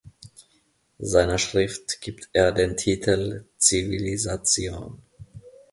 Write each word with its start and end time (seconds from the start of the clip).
Seiner 0.97 1.37
Schrift 1.37 2.01
gibt 2.01 2.31
er 2.33 2.51
den 2.53 2.75
Titel: 2.75 3.45
„Zivilisation. 3.59 5.03